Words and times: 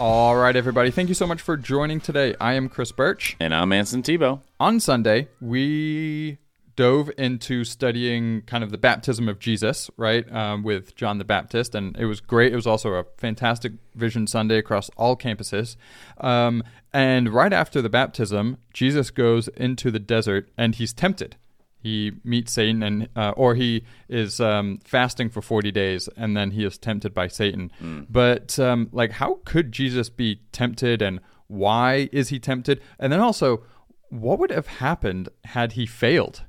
All 0.00 0.34
right, 0.34 0.56
everybody. 0.56 0.90
Thank 0.90 1.08
you 1.08 1.14
so 1.14 1.26
much 1.26 1.40
for 1.40 1.56
joining 1.56 2.00
today. 2.00 2.34
I 2.40 2.54
am 2.54 2.68
Chris 2.68 2.90
Birch. 2.90 3.36
And 3.38 3.54
I'm 3.54 3.72
Anson 3.72 4.02
Tebow. 4.02 4.40
On 4.58 4.80
Sunday, 4.80 5.28
we 5.40 6.38
dove 6.74 7.12
into 7.16 7.62
studying 7.62 8.42
kind 8.42 8.64
of 8.64 8.72
the 8.72 8.76
baptism 8.78 9.28
of 9.28 9.38
Jesus, 9.38 9.92
right, 9.96 10.30
um, 10.32 10.64
with 10.64 10.96
John 10.96 11.18
the 11.18 11.24
Baptist, 11.24 11.76
and 11.76 11.96
it 11.96 12.06
was 12.06 12.20
great. 12.20 12.52
It 12.52 12.56
was 12.56 12.66
also 12.66 12.94
a 12.94 13.04
fantastic 13.18 13.74
Vision 13.94 14.26
Sunday 14.26 14.58
across 14.58 14.90
all 14.96 15.16
campuses. 15.16 15.76
Um, 16.18 16.64
and 16.92 17.32
right 17.32 17.52
after 17.52 17.80
the 17.80 17.88
baptism, 17.88 18.58
Jesus 18.72 19.10
goes 19.10 19.46
into 19.46 19.92
the 19.92 20.00
desert 20.00 20.50
and 20.58 20.74
he's 20.74 20.92
tempted 20.92 21.36
he 21.84 22.12
meets 22.24 22.50
Satan, 22.50 22.82
and 22.82 23.08
uh, 23.14 23.34
or 23.36 23.54
he 23.54 23.84
is 24.08 24.40
um, 24.40 24.78
fasting 24.86 25.28
for 25.28 25.42
forty 25.42 25.70
days, 25.70 26.08
and 26.16 26.34
then 26.34 26.52
he 26.52 26.64
is 26.64 26.78
tempted 26.78 27.12
by 27.12 27.28
Satan. 27.28 27.70
Mm. 27.80 28.06
But 28.08 28.58
um, 28.58 28.88
like, 28.90 29.12
how 29.12 29.40
could 29.44 29.70
Jesus 29.70 30.08
be 30.08 30.40
tempted, 30.50 31.02
and 31.02 31.20
why 31.46 32.08
is 32.10 32.30
he 32.30 32.38
tempted? 32.38 32.80
And 32.98 33.12
then 33.12 33.20
also, 33.20 33.64
what 34.08 34.38
would 34.38 34.50
have 34.50 34.66
happened 34.66 35.28
had 35.44 35.72
he 35.72 35.84
failed? 35.84 36.44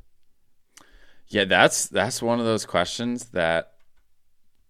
Yeah, 1.28 1.44
that's 1.44 1.88
that's 1.90 2.22
one 2.22 2.40
of 2.40 2.46
those 2.46 2.66
questions 2.66 3.26
that 3.32 3.74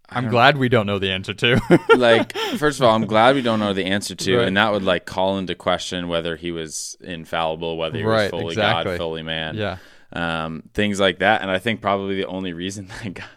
I'm 0.10 0.30
glad 0.30 0.58
we 0.58 0.68
don't 0.68 0.88
know 0.88 0.98
the 0.98 1.12
answer 1.12 1.36
to. 1.36 1.62
like, 1.96 2.36
first 2.58 2.80
of 2.80 2.88
all, 2.88 2.96
I'm 2.96 3.06
glad 3.06 3.36
we 3.36 3.44
don't 3.44 3.60
know 3.60 3.74
the 3.74 3.86
answer 3.86 4.16
to, 4.16 4.38
right. 4.38 4.48
and 4.48 4.58
that 4.58 4.72
would 4.72 4.82
like 4.82 5.06
call 5.06 5.38
into 5.38 5.54
question 5.54 6.08
whether 6.08 6.36
he 6.36 6.52
was 6.52 6.98
infallible, 7.02 7.78
whether 7.78 8.00
he 8.00 8.04
right, 8.04 8.32
was 8.32 8.42
fully 8.42 8.54
exactly. 8.54 8.94
God, 8.94 8.98
fully 8.98 9.22
man. 9.22 9.58
Yeah 9.58 9.78
um, 10.14 10.64
things 10.74 11.00
like 11.00 11.20
that. 11.20 11.42
And 11.42 11.52
I 11.52 11.60
think 11.60 11.82
probably 11.82 12.16
the 12.16 12.28
only 12.28 12.54
reason 12.54 12.88
that, 13.04 13.14
got, 13.14 13.30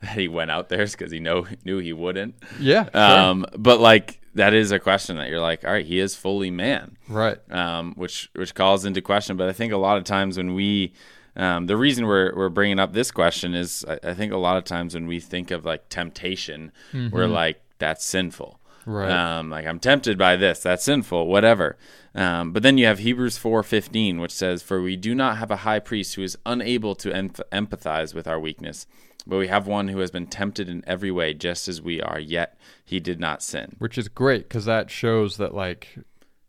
that 0.00 0.18
he 0.18 0.28
went 0.28 0.50
out 0.50 0.68
there 0.68 0.82
is 0.82 0.92
because 0.92 1.12
he 1.12 1.20
know 1.20 1.46
knew 1.64 1.78
he 1.78 1.92
wouldn't. 1.92 2.34
Yeah. 2.58 2.88
Sure. 2.92 3.00
Um, 3.00 3.46
but 3.56 3.80
like 3.80 4.20
that 4.34 4.54
is 4.54 4.72
a 4.72 4.78
question 4.78 5.16
that 5.16 5.28
you're 5.28 5.40
like, 5.40 5.64
all 5.64 5.72
right, 5.72 5.84
he 5.84 5.98
is 5.98 6.14
fully 6.14 6.50
man, 6.50 6.96
right? 7.08 7.38
Um, 7.50 7.94
which 7.96 8.30
which 8.34 8.54
calls 8.54 8.84
into 8.84 9.02
question. 9.02 9.36
But 9.36 9.48
I 9.48 9.52
think 9.52 9.72
a 9.72 9.78
lot 9.78 9.98
of 9.98 10.04
times 10.04 10.36
when 10.36 10.54
we 10.54 10.94
um, 11.36 11.66
the 11.66 11.76
reason 11.76 12.06
we're 12.06 12.34
we're 12.34 12.48
bringing 12.48 12.78
up 12.78 12.92
this 12.92 13.10
question 13.10 13.54
is 13.54 13.84
I, 13.88 13.98
I, 14.10 14.14
think 14.14 14.32
a 14.32 14.38
lot 14.38 14.58
of 14.58 14.64
times 14.64 14.94
when 14.94 15.06
we 15.06 15.18
think 15.18 15.50
of 15.50 15.64
like 15.64 15.88
temptation, 15.88 16.72
mm-hmm. 16.92 17.14
we're 17.14 17.26
like 17.26 17.62
that's 17.78 18.04
sinful. 18.04 18.60
Right. 18.84 19.10
Um, 19.10 19.50
like 19.50 19.66
I'm 19.66 19.78
tempted 19.78 20.18
by 20.18 20.36
this, 20.36 20.60
that's 20.60 20.84
sinful, 20.84 21.26
whatever. 21.26 21.76
Um, 22.14 22.52
but 22.52 22.62
then 22.62 22.78
you 22.78 22.86
have 22.86 22.98
Hebrews 22.98 23.38
4:15, 23.38 24.20
which 24.20 24.32
says, 24.32 24.62
"For 24.62 24.82
we 24.82 24.96
do 24.96 25.14
not 25.14 25.38
have 25.38 25.50
a 25.50 25.56
high 25.56 25.78
priest 25.78 26.14
who 26.14 26.22
is 26.22 26.36
unable 26.44 26.94
to 26.96 27.14
em- 27.14 27.30
empathize 27.30 28.14
with 28.14 28.26
our 28.26 28.38
weakness, 28.38 28.86
but 29.26 29.38
we 29.38 29.48
have 29.48 29.66
one 29.66 29.88
who 29.88 29.98
has 30.00 30.10
been 30.10 30.26
tempted 30.26 30.68
in 30.68 30.82
every 30.86 31.10
way, 31.10 31.32
just 31.32 31.68
as 31.68 31.80
we 31.80 32.00
are, 32.00 32.20
yet 32.20 32.58
he 32.84 33.00
did 33.00 33.20
not 33.20 33.42
sin." 33.42 33.76
Which 33.78 33.96
is 33.96 34.08
great 34.08 34.48
because 34.48 34.64
that 34.66 34.90
shows 34.90 35.36
that 35.38 35.54
like 35.54 35.98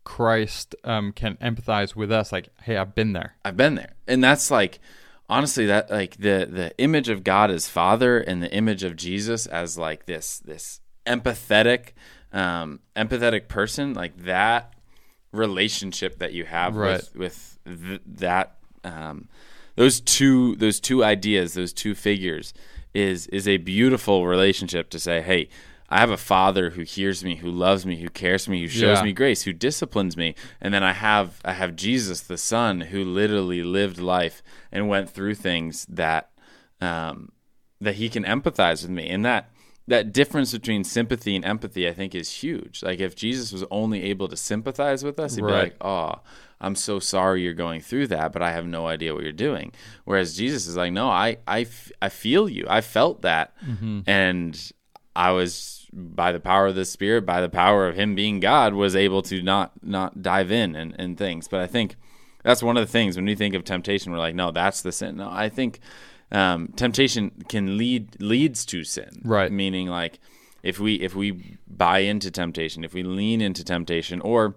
Christ 0.04 0.74
um, 0.84 1.12
can 1.12 1.36
empathize 1.36 1.96
with 1.96 2.12
us. 2.12 2.30
Like, 2.30 2.48
hey, 2.62 2.76
I've 2.76 2.94
been 2.94 3.14
there. 3.14 3.36
I've 3.44 3.56
been 3.56 3.74
there, 3.74 3.94
and 4.06 4.22
that's 4.22 4.50
like 4.50 4.80
honestly 5.28 5.66
that 5.66 5.90
like 5.90 6.16
the 6.18 6.46
the 6.50 6.72
image 6.78 7.08
of 7.08 7.24
God 7.24 7.50
as 7.50 7.68
Father 7.68 8.18
and 8.18 8.42
the 8.42 8.52
image 8.52 8.82
of 8.82 8.96
Jesus 8.96 9.46
as 9.46 9.78
like 9.78 10.06
this 10.06 10.38
this 10.40 10.80
empathetic 11.06 11.92
um, 12.34 12.80
empathetic 12.96 13.48
person 13.48 13.94
like 13.94 14.16
that 14.24 14.74
relationship 15.32 16.18
that 16.18 16.32
you 16.32 16.44
have 16.44 16.76
right. 16.76 17.02
with 17.14 17.16
with 17.16 17.58
th- 17.64 18.02
that 18.04 18.56
um, 18.82 19.28
those 19.76 20.00
two 20.00 20.56
those 20.56 20.80
two 20.80 21.02
ideas 21.02 21.54
those 21.54 21.72
two 21.72 21.94
figures 21.94 22.52
is 22.92 23.26
is 23.28 23.48
a 23.48 23.56
beautiful 23.56 24.26
relationship 24.26 24.90
to 24.90 24.98
say 24.98 25.22
hey 25.22 25.48
I 25.88 26.00
have 26.00 26.10
a 26.10 26.16
father 26.16 26.70
who 26.70 26.82
hears 26.82 27.22
me, 27.22 27.36
who 27.36 27.50
loves 27.50 27.84
me, 27.84 27.96
who 28.00 28.08
cares 28.08 28.46
for 28.46 28.50
me, 28.50 28.62
who 28.62 28.68
shows 28.68 28.98
yeah. 28.98 29.04
me 29.04 29.12
grace, 29.12 29.42
who 29.42 29.52
disciplines 29.52 30.16
me, 30.16 30.34
and 30.60 30.72
then 30.72 30.82
I 30.82 30.92
have 30.92 31.40
I 31.44 31.52
have 31.52 31.76
Jesus, 31.76 32.20
the 32.20 32.38
Son, 32.38 32.80
who 32.80 33.04
literally 33.04 33.62
lived 33.62 33.98
life 33.98 34.42
and 34.72 34.88
went 34.88 35.10
through 35.10 35.36
things 35.36 35.86
that 35.88 36.30
um, 36.80 37.30
that 37.80 37.96
he 37.96 38.08
can 38.08 38.24
empathize 38.24 38.82
with 38.82 38.90
me, 38.90 39.08
and 39.08 39.24
that 39.24 39.50
that 39.86 40.12
difference 40.12 40.52
between 40.52 40.82
sympathy 40.82 41.36
and 41.36 41.44
empathy, 41.44 41.86
I 41.86 41.92
think, 41.92 42.14
is 42.14 42.30
huge. 42.30 42.82
Like 42.82 43.00
if 43.00 43.14
Jesus 43.14 43.52
was 43.52 43.64
only 43.70 44.02
able 44.04 44.28
to 44.28 44.36
sympathize 44.36 45.04
with 45.04 45.18
us, 45.18 45.34
he'd 45.34 45.42
right. 45.42 45.50
be 45.50 45.56
like, 45.56 45.76
"Oh, 45.84 46.20
I'm 46.60 46.74
so 46.74 46.98
sorry 46.98 47.42
you're 47.42 47.52
going 47.52 47.80
through 47.80 48.06
that, 48.08 48.32
but 48.32 48.42
I 48.42 48.52
have 48.52 48.66
no 48.66 48.86
idea 48.86 49.14
what 49.14 49.22
you're 49.22 49.32
doing." 49.32 49.72
Whereas 50.04 50.36
Jesus 50.36 50.66
is 50.66 50.76
like, 50.76 50.92
"No, 50.92 51.08
I 51.08 51.38
I, 51.46 51.66
I 52.00 52.08
feel 52.08 52.48
you. 52.48 52.66
I 52.68 52.80
felt 52.80 53.22
that, 53.22 53.54
mm-hmm. 53.62 54.00
and 54.06 54.72
I 55.14 55.32
was 55.32 55.86
by 55.92 56.32
the 56.32 56.40
power 56.40 56.66
of 56.68 56.74
the 56.74 56.86
Spirit, 56.86 57.26
by 57.26 57.40
the 57.40 57.50
power 57.50 57.86
of 57.86 57.94
Him 57.94 58.14
being 58.14 58.40
God, 58.40 58.72
was 58.72 58.96
able 58.96 59.22
to 59.22 59.42
not 59.42 59.72
not 59.82 60.22
dive 60.22 60.50
in 60.50 60.74
and, 60.74 60.94
and 60.98 61.18
things." 61.18 61.46
But 61.46 61.60
I 61.60 61.66
think 61.66 61.96
that's 62.42 62.62
one 62.62 62.78
of 62.78 62.86
the 62.86 62.92
things 62.92 63.16
when 63.16 63.26
we 63.26 63.34
think 63.34 63.54
of 63.54 63.64
temptation, 63.64 64.12
we're 64.12 64.18
like, 64.18 64.34
"No, 64.34 64.50
that's 64.50 64.80
the 64.80 64.92
sin." 64.92 65.18
No, 65.18 65.28
I 65.30 65.50
think 65.50 65.80
um, 66.32 66.68
temptation 66.76 67.30
can 67.48 67.76
lead 67.76 68.20
leads 68.20 68.64
to 68.66 68.84
sin. 68.84 69.22
Right. 69.24 69.50
Meaning 69.52 69.88
like 69.88 70.18
if 70.62 70.80
we 70.80 70.94
if 70.94 71.14
we 71.14 71.58
buy 71.68 72.00
into 72.00 72.30
temptation, 72.30 72.84
if 72.84 72.94
we 72.94 73.02
lean 73.02 73.40
into 73.40 73.62
temptation, 73.62 74.20
or 74.22 74.56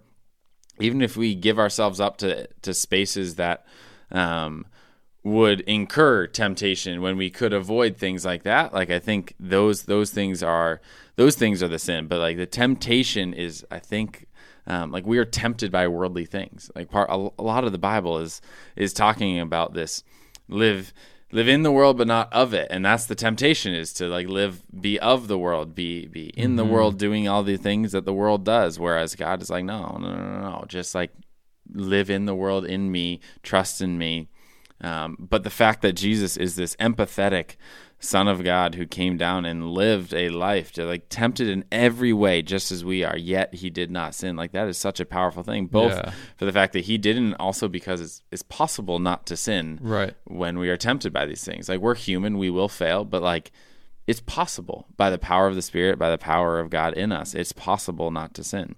even 0.79 1.01
if 1.01 1.17
we 1.17 1.35
give 1.35 1.59
ourselves 1.59 2.00
up 2.00 2.17
to 2.17 2.47
to 2.61 2.73
spaces 2.73 3.35
that 3.35 3.66
um, 4.11 4.66
would 5.23 5.61
incur 5.61 6.25
temptation 6.27 7.01
when 7.01 7.17
we 7.17 7.29
could 7.29 7.51
avoid 7.51 7.97
things 7.97 8.23
like 8.25 8.44
that, 8.44 8.73
like 8.73 8.89
I 8.89 9.00
think 9.00 9.35
those 9.38 9.83
those 9.83 10.11
things 10.11 10.41
are 10.41 10.81
those 11.17 11.35
things 11.35 11.61
are 11.61 11.67
the 11.67 11.79
sin. 11.79 12.07
But 12.07 12.19
like 12.19 12.38
the 12.38 12.47
temptation 12.47 13.33
is, 13.33 13.66
I 13.69 13.79
think. 13.79 14.25
Um, 14.69 14.91
like 14.91 15.06
we 15.06 15.17
are 15.17 15.23
tempted 15.23 15.72
by 15.72 15.88
worldly 15.88 16.25
things. 16.25 16.69
Like 16.75 16.89
part, 16.91 17.09
a, 17.09 17.29
a 17.39 17.41
lot 17.41 17.63
of 17.63 17.72
the 17.72 17.77
Bible 17.77 18.17
is 18.17 18.41
is 18.75 18.91
talking 18.91 19.39
about 19.39 19.73
this. 19.73 20.03
Live 20.50 20.94
live 21.31 21.47
in 21.47 21.63
the 21.63 21.71
world 21.71 21.97
but 21.97 22.07
not 22.07 22.31
of 22.31 22.53
it. 22.53 22.67
And 22.69 22.85
that's 22.85 23.05
the 23.05 23.15
temptation 23.15 23.73
is 23.73 23.93
to 23.93 24.07
like 24.07 24.27
live 24.27 24.63
be 24.79 24.99
of 24.99 25.27
the 25.27 25.38
world 25.38 25.75
be 25.75 26.07
be 26.07 26.27
in 26.29 26.51
mm-hmm. 26.51 26.55
the 26.57 26.65
world 26.65 26.97
doing 26.97 27.27
all 27.27 27.43
the 27.43 27.57
things 27.57 27.91
that 27.91 28.05
the 28.05 28.13
world 28.13 28.43
does. 28.43 28.79
Whereas 28.79 29.15
god 29.15 29.41
is 29.41 29.49
like 29.49 29.65
no 29.65 29.97
no 29.99 30.15
no 30.15 30.39
no. 30.39 30.65
Just 30.67 30.95
like 30.95 31.11
live 31.73 32.09
in 32.09 32.25
the 32.25 32.35
world 32.35 32.65
in 32.65 32.91
me 32.91 33.19
trust 33.43 33.81
in 33.81 33.97
me. 33.97 34.29
Um, 34.79 35.17
but 35.19 35.43
the 35.43 35.49
fact 35.49 35.81
that 35.81 35.93
jesus 35.93 36.38
is 36.38 36.55
this 36.55 36.75
empathetic 36.75 37.55
Son 38.00 38.28
of 38.28 38.44
God 38.44 38.75
who 38.75 38.85
came 38.85 39.18
down 39.18 39.44
and 39.44 39.72
lived 39.72 40.13
a 40.13 40.30
life 40.30 40.72
to 40.74 40.85
like 40.85 41.09
tempted 41.09 41.47
in 41.47 41.66
every 41.72 42.13
way, 42.13 42.44
just 42.44 42.72
as 42.72 42.85
we 42.85 43.03
are, 43.03 43.18
yet 43.18 43.56
he 43.56 43.72
did 43.72 43.90
not 43.90 44.13
sin. 44.13 44.35
Like 44.35 44.52
that 44.52 44.68
is 44.68 44.78
such 44.78 45.00
a 45.00 45.06
powerful 45.06 45.41
thing, 45.41 45.66
both 45.66 45.94
yeah. 45.94 46.12
for 46.36 46.46
the 46.46 46.52
fact 46.52 46.74
that 46.74 46.86
he 46.86 47.00
didn't, 47.00 47.34
also 47.36 47.68
because 47.68 48.00
it's, 48.00 48.22
it's 48.31 48.44
possible 48.44 49.00
not 49.00 49.25
to 49.28 49.36
sin 49.36 49.80
right. 49.81 50.13
when 50.25 50.59
we 50.59 50.69
are 50.69 50.78
tempted 50.78 51.12
by 51.12 51.25
these 51.25 51.44
things. 51.44 51.69
Like 51.69 51.80
we're 51.80 51.96
human, 51.96 52.38
we 52.38 52.52
will 52.52 52.69
fail, 52.69 53.03
but 53.03 53.24
like 53.24 53.52
it's 54.06 54.22
possible 54.22 54.86
by 54.96 55.09
the 55.09 55.18
power 55.18 55.47
of 55.47 55.56
the 55.56 55.62
Spirit, 55.63 55.97
by 55.97 56.12
the 56.12 56.18
power 56.19 56.59
of 56.59 56.69
God 56.69 56.94
in 56.94 57.12
us. 57.12 57.34
It's 57.34 57.52
possible 57.52 58.12
not 58.12 58.34
to 58.36 58.44
sin. 58.44 58.75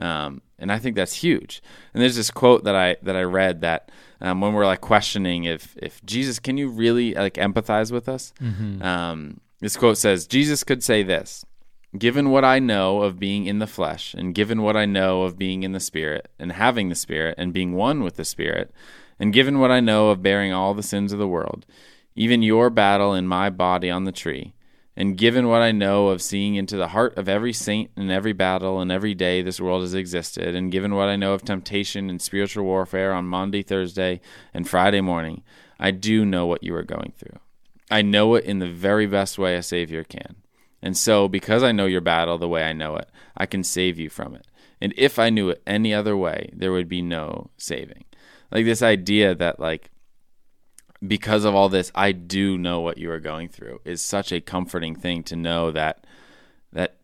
Um, 0.00 0.42
and 0.58 0.72
I 0.72 0.78
think 0.78 0.96
that's 0.96 1.14
huge. 1.14 1.62
And 1.94 2.02
there's 2.02 2.16
this 2.16 2.30
quote 2.30 2.64
that 2.64 2.74
I 2.74 2.96
that 3.02 3.16
I 3.16 3.22
read 3.22 3.60
that 3.60 3.90
um, 4.20 4.40
when 4.40 4.52
we're 4.52 4.66
like 4.66 4.80
questioning 4.80 5.44
if 5.44 5.76
if 5.80 6.04
Jesus, 6.04 6.38
can 6.38 6.56
you 6.56 6.68
really 6.68 7.14
like 7.14 7.34
empathize 7.34 7.92
with 7.92 8.08
us? 8.08 8.32
Mm-hmm. 8.40 8.82
Um, 8.82 9.40
this 9.60 9.76
quote 9.76 9.98
says, 9.98 10.26
Jesus 10.26 10.64
could 10.64 10.82
say 10.82 11.02
this. 11.02 11.44
Given 11.98 12.30
what 12.30 12.44
I 12.44 12.60
know 12.60 13.02
of 13.02 13.18
being 13.18 13.46
in 13.46 13.58
the 13.58 13.66
flesh, 13.66 14.14
and 14.14 14.32
given 14.32 14.62
what 14.62 14.76
I 14.76 14.86
know 14.86 15.22
of 15.22 15.36
being 15.36 15.64
in 15.64 15.72
the 15.72 15.80
Spirit, 15.80 16.28
and 16.38 16.52
having 16.52 16.88
the 16.88 16.94
Spirit, 16.94 17.34
and 17.36 17.52
being 17.52 17.72
one 17.72 18.04
with 18.04 18.14
the 18.14 18.24
Spirit, 18.24 18.72
and 19.18 19.32
given 19.32 19.58
what 19.58 19.72
I 19.72 19.80
know 19.80 20.10
of 20.10 20.22
bearing 20.22 20.52
all 20.52 20.72
the 20.72 20.84
sins 20.84 21.12
of 21.12 21.18
the 21.18 21.26
world, 21.26 21.66
even 22.14 22.42
your 22.42 22.70
battle 22.70 23.12
in 23.12 23.26
my 23.26 23.50
body 23.50 23.90
on 23.90 24.04
the 24.04 24.12
tree, 24.12 24.54
and 24.96 25.16
given 25.16 25.48
what 25.48 25.62
I 25.62 25.72
know 25.72 26.08
of 26.08 26.20
seeing 26.20 26.56
into 26.56 26.76
the 26.76 26.88
heart 26.88 27.16
of 27.16 27.28
every 27.28 27.52
saint 27.52 27.90
and 27.96 28.10
every 28.10 28.32
battle 28.32 28.80
and 28.80 28.90
every 28.90 29.14
day 29.14 29.40
this 29.40 29.60
world 29.60 29.82
has 29.82 29.94
existed, 29.94 30.54
and 30.54 30.72
given 30.72 30.94
what 30.94 31.08
I 31.08 31.16
know 31.16 31.32
of 31.32 31.44
temptation 31.44 32.10
and 32.10 32.20
spiritual 32.20 32.64
warfare 32.64 33.12
on 33.12 33.26
Monday, 33.26 33.62
Thursday, 33.62 34.20
and 34.52 34.68
Friday 34.68 35.00
morning, 35.00 35.42
I 35.78 35.90
do 35.90 36.24
know 36.24 36.46
what 36.46 36.62
you 36.62 36.74
are 36.74 36.82
going 36.82 37.12
through. 37.16 37.38
I 37.90 38.02
know 38.02 38.34
it 38.34 38.44
in 38.44 38.58
the 38.58 38.68
very 38.68 39.06
best 39.06 39.38
way 39.38 39.56
a 39.56 39.62
Savior 39.62 40.04
can. 40.04 40.36
And 40.82 40.96
so, 40.96 41.28
because 41.28 41.62
I 41.62 41.72
know 41.72 41.86
your 41.86 42.00
battle 42.00 42.38
the 42.38 42.48
way 42.48 42.64
I 42.64 42.72
know 42.72 42.96
it, 42.96 43.08
I 43.36 43.46
can 43.46 43.64
save 43.64 43.98
you 43.98 44.08
from 44.08 44.34
it. 44.34 44.46
And 44.80 44.94
if 44.96 45.18
I 45.18 45.30
knew 45.30 45.50
it 45.50 45.62
any 45.66 45.92
other 45.92 46.16
way, 46.16 46.50
there 46.54 46.72
would 46.72 46.88
be 46.88 47.02
no 47.02 47.50
saving. 47.58 48.04
Like 48.50 48.64
this 48.64 48.82
idea 48.82 49.34
that, 49.34 49.60
like, 49.60 49.90
because 51.06 51.44
of 51.44 51.54
all 51.54 51.68
this, 51.68 51.90
I 51.94 52.12
do 52.12 52.58
know 52.58 52.80
what 52.80 52.98
you 52.98 53.10
are 53.10 53.20
going 53.20 53.48
through. 53.48 53.80
Is 53.84 54.02
such 54.02 54.32
a 54.32 54.40
comforting 54.40 54.94
thing 54.94 55.22
to 55.24 55.36
know 55.36 55.70
that 55.70 56.06
that 56.72 56.96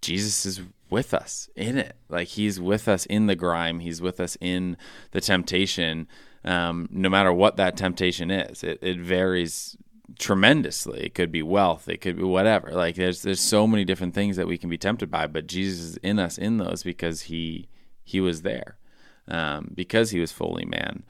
Jesus 0.00 0.46
is 0.46 0.60
with 0.90 1.12
us 1.14 1.48
in 1.56 1.76
it. 1.76 1.96
Like 2.08 2.28
he's 2.28 2.60
with 2.60 2.88
us 2.88 3.06
in 3.06 3.26
the 3.26 3.34
grime. 3.34 3.80
He's 3.80 4.00
with 4.00 4.20
us 4.20 4.36
in 4.40 4.76
the 5.10 5.20
temptation. 5.20 6.08
Um, 6.44 6.88
no 6.90 7.08
matter 7.08 7.32
what 7.32 7.56
that 7.56 7.76
temptation 7.76 8.30
is, 8.30 8.62
it, 8.62 8.78
it 8.82 8.98
varies 8.98 9.76
tremendously. 10.18 11.00
It 11.00 11.14
could 11.14 11.32
be 11.32 11.42
wealth. 11.42 11.88
It 11.88 12.00
could 12.00 12.16
be 12.16 12.22
whatever. 12.22 12.70
Like 12.70 12.96
there's 12.96 13.22
there's 13.22 13.40
so 13.40 13.66
many 13.66 13.84
different 13.84 14.14
things 14.14 14.36
that 14.36 14.46
we 14.46 14.58
can 14.58 14.70
be 14.70 14.78
tempted 14.78 15.10
by, 15.10 15.26
but 15.26 15.46
Jesus 15.46 15.80
is 15.80 15.96
in 15.98 16.18
us 16.18 16.38
in 16.38 16.58
those 16.58 16.82
because 16.82 17.22
he 17.22 17.68
he 18.04 18.20
was 18.20 18.42
there, 18.42 18.76
um, 19.28 19.70
because 19.74 20.10
he 20.10 20.20
was 20.20 20.32
fully 20.32 20.64
man. 20.64 21.04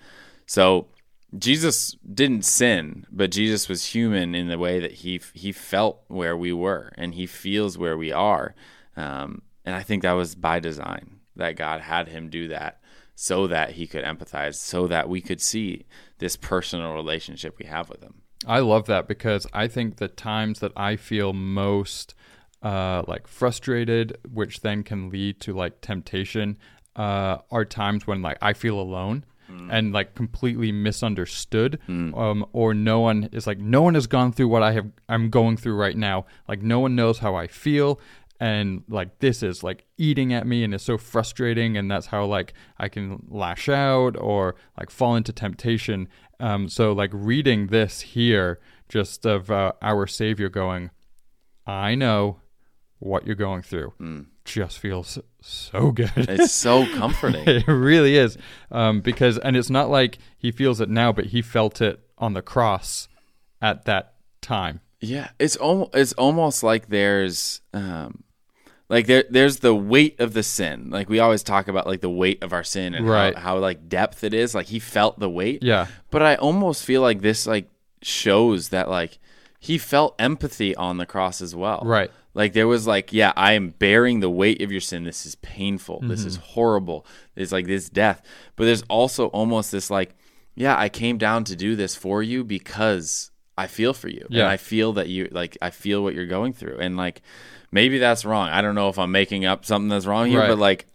So 0.47 0.87
Jesus 1.37 1.97
didn't 2.13 2.45
sin, 2.45 3.07
but 3.11 3.31
Jesus 3.31 3.69
was 3.69 3.87
human 3.87 4.35
in 4.35 4.49
the 4.49 4.59
way 4.59 4.79
that 4.81 4.93
he 4.93 5.21
he 5.33 5.53
felt 5.53 6.03
where 6.09 6.37
we 6.37 6.53
were 6.53 6.93
and 6.97 7.15
he 7.15 7.27
feels 7.27 7.77
where 7.77 7.97
we 7.97 8.13
are. 8.13 8.55
Um, 8.97 9.43
and 9.65 9.75
I 9.75 9.83
think 9.83 10.03
that 10.03 10.13
was 10.13 10.35
by 10.35 10.61
design 10.61 11.21
that 11.37 11.57
God 11.57 11.81
had 11.81 12.09
him 12.09 12.29
do 12.29 12.49
that 12.49 12.81
so 13.15 13.47
that 13.47 13.73
he 13.73 13.87
could 13.87 14.05
empathize, 14.05 14.57
so 14.57 14.87
that 14.87 15.09
we 15.09 15.21
could 15.21 15.41
see 15.41 15.87
this 16.19 16.37
personal 16.37 16.95
relationship 16.95 17.57
we 17.59 17.67
have 17.67 17.89
with 17.89 18.03
him. 18.03 18.23
I 18.47 18.61
love 18.61 18.87
that 18.87 19.09
because 19.09 19.47
I 19.53 19.69
think 19.69 19.97
the 19.97 20.09
times 20.09 20.61
that 20.61 20.73
I 20.77 20.97
feel 20.97 21.33
most 21.33 22.15
uh, 22.63 23.03
like 23.07 23.27
frustrated, 23.27 24.19
which 24.31 24.61
then 24.61 24.83
can 24.83 25.11
lead 25.11 25.41
to 25.41 25.53
like 25.55 25.81
temptation, 25.81 26.59
uh, 26.97 27.39
are 27.51 27.65
times 27.65 28.07
when 28.07 28.23
like 28.23 28.39
I 28.43 28.53
feel 28.53 28.79
alone. 28.79 29.25
Mm. 29.51 29.69
And 29.71 29.93
like 29.93 30.15
completely 30.15 30.73
misunderstood, 30.73 31.79
mm. 31.89 32.17
um, 32.19 32.47
or 32.53 32.75
no 32.75 33.01
one 33.01 33.29
is 33.33 33.47
like 33.47 33.59
no 33.59 33.83
one 33.83 33.95
has 33.95 34.07
gone 34.07 34.33
through 34.33 34.49
what 34.49 34.63
I 34.63 34.73
have 34.73 34.91
I'm 35.09 35.31
going 35.31 35.57
through 35.57 35.77
right 35.77 35.97
now. 35.97 36.27
Like 36.49 36.63
no 36.63 36.81
one 36.81 36.97
knows 36.97 37.19
how 37.19 37.35
I 37.35 37.47
feel, 37.47 38.01
and 38.41 38.83
like 38.89 39.21
this 39.21 39.43
is 39.43 39.63
like 39.63 39.85
eating 39.97 40.33
at 40.33 40.47
me 40.47 40.65
and 40.65 40.75
it's 40.75 40.85
so 40.85 40.99
frustrating 40.99 41.77
and 41.77 41.91
that's 41.91 42.07
how 42.07 42.25
like 42.25 42.53
i 42.79 42.89
can 42.89 43.25
lash 43.29 43.69
out 43.69 44.17
or 44.19 44.57
like 44.79 44.91
fall 44.91 45.15
into 45.15 45.33
temptation 45.33 46.09
um 46.41 46.69
so 46.69 46.93
like 46.93 47.11
reading 47.13 47.69
this 47.69 48.01
here 48.01 48.59
just 48.89 49.25
of 49.25 49.51
uh, 49.51 49.73
our 49.83 50.07
savior 50.07 50.49
going 50.49 50.91
i 51.67 51.95
know 51.95 52.41
what 52.99 53.27
you're 53.27 53.37
going 53.37 53.63
through 53.63 53.93
mm. 54.01 54.27
Just 54.45 54.79
feels 54.79 55.19
so 55.41 55.91
good 55.91 56.13
it's 56.17 56.53
so 56.53 56.87
comforting 56.97 57.43
it 57.47 57.67
really 57.67 58.17
is 58.17 58.37
um 58.71 59.01
because 59.01 59.39
and 59.39 59.57
it's 59.57 59.71
not 59.71 59.89
like 59.89 60.19
he 60.37 60.51
feels 60.51 60.81
it 60.81 60.89
now 60.89 61.13
but 61.13 61.27
he 61.27 61.41
felt 61.41 61.81
it 61.81 62.01
on 62.19 62.35
the 62.35 62.43
cross 62.43 63.09
at 63.63 63.85
that 63.87 64.15
time 64.43 64.81
yeah, 65.05 65.31
it's 65.39 65.57
almost 65.57 65.95
it's 65.95 66.13
almost 66.15 66.63
like 66.63 66.89
there's 66.89 67.61
um 67.73 68.25
like 68.89 69.07
there 69.07 69.25
there's 69.29 69.59
the 69.59 69.75
weight 69.75 70.19
of 70.21 70.33
the 70.33 70.43
sin. 70.43 70.91
Like 70.91 71.09
we 71.09 71.19
always 71.19 71.43
talk 71.43 71.69
about 71.69 71.87
like 71.87 72.01
the 72.01 72.11
weight 72.11 72.43
of 72.43 72.53
our 72.53 72.65
sin 72.65 72.95
and 72.95 73.09
right. 73.09 73.35
how, 73.35 73.55
how 73.55 73.59
like 73.59 73.89
depth 73.89 74.25
it 74.25 74.35
is. 74.35 74.55
Like 74.55 74.67
he 74.67 74.79
felt 74.79 75.19
the 75.19 75.31
weight. 75.31 75.63
Yeah. 75.63 75.87
But 76.11 76.23
I 76.23 76.37
almost 76.37 76.85
feel 76.85 77.03
like 77.03 77.21
this 77.21 77.47
like 77.47 77.69
shows 78.03 78.71
that 78.71 78.89
like 78.89 79.19
he 79.65 79.79
felt 79.79 80.15
empathy 80.19 80.77
on 80.77 80.99
the 80.99 81.07
cross 81.07 81.41
as 81.41 81.55
well. 81.57 81.81
Right. 81.87 82.11
Like 82.35 82.53
there 82.53 82.69
was 82.69 82.87
like, 82.87 83.15
yeah, 83.15 83.33
I 83.35 83.55
am 83.55 83.71
bearing 83.71 84.21
the 84.21 84.29
weight 84.29 84.61
of 84.61 84.71
your 84.71 84.83
sin. 84.83 85.05
This 85.05 85.25
is 85.25 85.37
painful. 85.37 86.01
Mm-hmm. 86.01 86.09
This 86.09 86.27
is 86.27 86.37
horrible. 86.37 87.07
It's 87.35 87.51
like 87.51 87.67
this 87.67 87.89
death. 87.89 88.21
But 88.57 88.65
there's 88.67 88.83
also 88.91 89.29
almost 89.29 89.73
this 89.73 89.89
like, 89.89 90.17
yeah, 90.55 90.79
I 90.79 90.91
came 90.91 91.17
down 91.17 91.45
to 91.45 91.57
do 91.57 91.77
this 91.77 91.97
for 91.97 92.23
you 92.23 92.45
because 92.45 93.31
I 93.57 93.67
feel 93.67 93.95
for 93.95 94.09
you. 94.09 94.27
Yeah. 94.29 94.43
And 94.43 94.51
I 94.51 94.59
feel 94.59 94.93
that 94.95 95.09
you 95.09 95.29
like 95.33 95.57
I 95.63 95.71
feel 95.71 96.03
what 96.03 96.15
you're 96.15 96.27
going 96.27 96.53
through. 96.53 96.81
And 96.81 96.99
like 96.99 97.23
maybe 97.73 97.97
that's 97.97 98.27
wrong. 98.27 98.51
I 98.51 98.61
don't 98.61 98.75
know 98.75 98.91
if 98.91 98.99
I'm 98.99 99.13
making 99.13 99.47
up 99.47 99.65
something 99.65 99.89
that's 99.89 100.05
wrong 100.05 100.27
here, 100.27 100.41
right. 100.41 100.49
but 100.49 100.59
like 100.59 100.93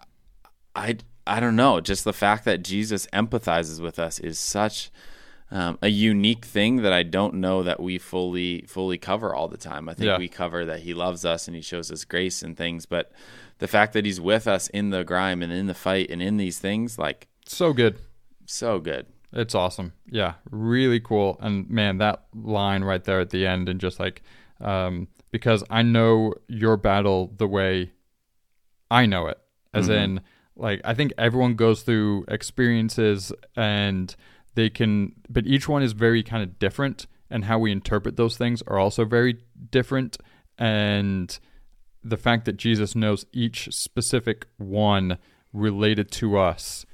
I 0.75 0.98
I 1.25 1.39
don't 1.39 1.56
know. 1.56 1.81
Just 1.81 2.04
the 2.04 2.13
fact 2.13 2.45
that 2.45 2.62
Jesus 2.62 3.07
empathizes 3.13 3.81
with 3.81 3.98
us 3.98 4.19
is 4.19 4.38
such 4.38 4.92
um, 5.51 5.79
a 5.81 5.87
unique 5.87 6.45
thing 6.45 6.77
that 6.77 6.93
I 6.93 7.03
don't 7.03 7.35
know 7.35 7.63
that 7.63 7.79
we 7.79 7.97
fully 7.97 8.63
fully 8.67 8.97
cover 8.97 9.33
all 9.33 9.47
the 9.47 9.57
time. 9.57 9.89
I 9.89 9.93
think 9.93 10.07
yeah. 10.07 10.17
we 10.17 10.27
cover 10.27 10.65
that 10.65 10.81
He 10.81 10.93
loves 10.93 11.25
us 11.25 11.47
and 11.47 11.55
He 11.55 11.61
shows 11.61 11.91
us 11.91 12.05
grace 12.05 12.41
and 12.41 12.55
things, 12.55 12.85
but 12.85 13.11
the 13.57 13.67
fact 13.67 13.93
that 13.93 14.05
He's 14.05 14.21
with 14.21 14.47
us 14.47 14.67
in 14.69 14.91
the 14.91 15.03
grime 15.03 15.41
and 15.41 15.51
in 15.51 15.67
the 15.67 15.73
fight 15.73 16.09
and 16.09 16.21
in 16.21 16.37
these 16.37 16.59
things, 16.59 16.99
like 16.99 17.27
so 17.45 17.73
good, 17.73 17.99
so 18.45 18.79
good. 18.79 19.07
It's 19.31 19.53
awesome. 19.53 19.93
Yeah, 20.09 20.35
really 20.49 20.99
cool. 20.99 21.37
And 21.39 21.69
man, 21.69 21.97
that 21.97 22.25
line 22.33 22.83
right 22.83 23.03
there 23.03 23.19
at 23.19 23.29
the 23.29 23.45
end, 23.45 23.69
and 23.69 23.79
just 23.79 23.99
like, 23.99 24.23
um, 24.59 25.07
because 25.31 25.63
I 25.69 25.83
know 25.83 26.33
your 26.47 26.77
battle 26.77 27.31
the 27.37 27.47
way 27.47 27.91
I 28.89 29.05
know 29.05 29.27
it, 29.27 29.39
as 29.73 29.85
mm-hmm. 29.85 29.93
in, 29.93 30.21
like, 30.55 30.81
I 30.83 30.95
think 30.95 31.13
everyone 31.17 31.53
goes 31.55 31.83
through 31.83 32.25
experiences 32.27 33.31
and 33.55 34.15
they 34.59 34.69
can, 34.69 35.13
but 35.29 35.47
each 35.47 35.69
one 35.69 35.81
is 35.81 35.94
very 35.94 36.21
kind 36.21 36.44
of 36.44 36.59
different, 36.59 37.07
and 37.29 37.45
how 37.45 37.57
we 37.57 37.71
interpret 37.71 38.17
those 38.17 38.38
things 38.38 38.61
are 38.67 38.77
also 38.77 39.06
very 39.06 39.39
different. 39.71 40.17
And 40.57 41.39
the 42.03 42.17
fact 42.17 42.45
that 42.45 42.57
Jesus 42.57 42.95
knows 42.95 43.25
each 43.31 43.69
specific 43.71 44.47
one 44.57 45.17
related 45.53 46.11
to 46.11 46.38
us 46.38 46.85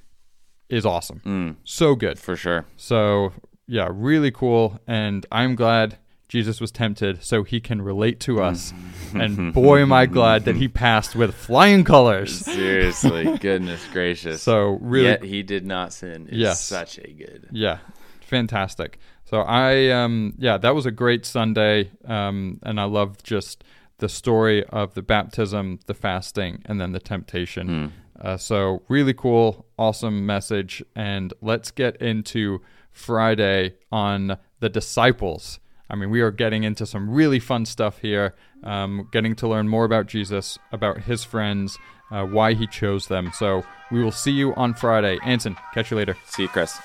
is 0.70 0.86
awesome. 0.86 1.22
Mm. 1.26 1.56
So 1.64 1.96
good. 1.96 2.20
For 2.20 2.36
sure. 2.36 2.66
So, 2.78 3.34
yeah, 3.68 3.90
really 3.92 4.32
cool. 4.32 4.80
And 4.88 5.26
I'm 5.32 5.56
glad 5.56 5.98
Jesus 6.28 6.60
was 6.60 6.72
tempted 6.72 7.24
so 7.24 7.44
he 7.44 7.60
can 7.60 7.82
relate 7.82 8.20
to 8.22 8.42
us. 8.42 8.74
and 9.14 9.54
boy, 9.54 9.80
am 9.80 9.94
I 9.94 10.06
glad 10.06 10.46
that 10.46 10.56
he 10.56 10.68
passed 10.68 11.16
with 11.16 11.36
flying 11.36 11.84
colors. 11.84 12.40
Seriously, 12.40 13.38
goodness 13.42 13.86
gracious. 13.92 14.42
So, 14.42 14.80
really. 14.82 15.06
Yet 15.06 15.24
he 15.24 15.44
did 15.44 15.66
not 15.66 15.94
sin. 15.94 16.28
It's 16.28 16.38
yes. 16.38 16.62
such 16.62 16.98
a 16.98 17.12
good. 17.12 17.48
Yeah, 17.52 17.80
fantastic. 18.22 19.00
So, 19.26 19.42
I, 19.42 19.90
um, 19.90 20.34
yeah, 20.38 20.58
that 20.58 20.74
was 20.74 20.86
a 20.86 20.92
great 20.92 21.26
Sunday. 21.26 21.92
Um, 22.06 22.60
and 22.64 22.80
I 22.80 22.86
love 22.86 23.22
just 23.24 23.64
the 24.00 24.10
story 24.10 24.64
of 24.66 24.94
the 24.94 25.02
baptism, 25.02 25.80
the 25.86 25.94
fasting, 25.94 26.64
and 26.66 26.82
then 26.82 26.92
the 26.92 27.00
temptation. 27.00 27.68
Mm. 27.68 27.92
Uh, 28.20 28.38
so, 28.38 28.82
really 28.88 29.14
cool, 29.14 29.68
awesome 29.78 30.26
message. 30.26 30.84
And 30.96 31.34
let's 31.42 31.70
get 31.70 31.98
into 31.98 32.62
Friday 32.92 33.76
on 33.92 34.38
the 34.60 34.70
disciples. 34.70 35.60
I 35.90 35.96
mean, 35.96 36.10
we 36.10 36.22
are 36.22 36.32
getting 36.32 36.64
into 36.64 36.86
some 36.86 37.10
really 37.10 37.40
fun 37.40 37.66
stuff 37.66 38.00
here, 38.00 38.36
um, 38.64 39.08
getting 39.12 39.36
to 39.36 39.48
learn 39.48 39.68
more 39.68 39.86
about 39.86 40.08
Jesus, 40.08 40.58
about 40.72 41.02
his 41.02 41.24
friends, 41.24 41.78
uh, 42.12 42.26
why 42.26 42.54
he 42.54 42.68
chose 42.68 43.08
them. 43.08 43.32
So, 43.34 43.64
we 43.92 44.04
will 44.04 44.12
see 44.12 44.32
you 44.32 44.54
on 44.56 44.74
Friday. 44.74 45.20
Anson, 45.24 45.56
catch 45.74 45.92
you 45.92 45.98
later. 45.98 46.18
See 46.26 46.44
you, 46.44 46.50
Chris. 46.50 46.78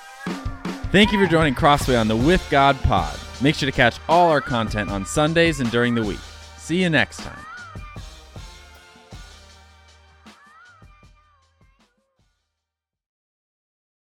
Thank 0.91 1.11
you 1.11 1.23
for 1.23 1.29
joining 1.29 1.55
Crossway 1.55 1.95
on 1.95 2.07
the 2.07 2.15
With 2.15 2.45
God 2.51 2.77
pod. 2.83 3.17
Make 3.41 3.55
sure 3.55 3.69
to 3.69 3.75
catch 3.75 3.97
all 4.07 4.29
our 4.29 4.41
content 4.41 4.91
on 4.91 5.05
Sundays 5.05 5.59
and 5.59 5.71
during 5.71 5.95
the 5.95 6.03
week. 6.03 6.19
See 6.57 6.81
you 6.81 6.89
next 6.89 7.21
time. 7.21 7.50